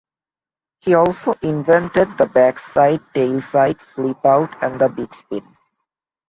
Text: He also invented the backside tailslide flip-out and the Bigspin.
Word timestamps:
He 0.79 0.95
also 0.95 1.35
invented 1.43 2.17
the 2.17 2.25
backside 2.25 3.01
tailslide 3.13 3.79
flip-out 3.79 4.55
and 4.63 4.81
the 4.81 4.87
Bigspin. 4.87 5.45